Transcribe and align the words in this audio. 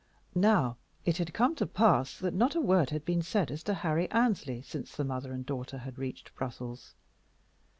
Now, 0.33 0.77
it 1.05 1.17
had 1.17 1.31
come 1.31 1.53
to 1.57 1.67
pass 1.67 2.17
that 2.17 2.33
not 2.33 2.55
a 2.55 2.59
word 2.59 2.89
had 2.89 3.05
been 3.05 3.21
said 3.21 3.51
as 3.51 3.61
to 3.65 3.75
Harry 3.75 4.09
Annesley 4.09 4.63
since 4.63 4.95
the 4.95 5.03
mother 5.05 5.31
and 5.31 5.45
daughter 5.45 5.77
had 5.77 5.99
reached 5.99 6.33
Brussels. 6.33 6.95